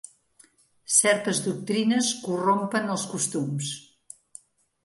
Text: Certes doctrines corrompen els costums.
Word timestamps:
Certes 0.93 1.41
doctrines 1.49 2.09
corrompen 2.25 2.93
els 2.95 3.07
costums. 3.15 3.73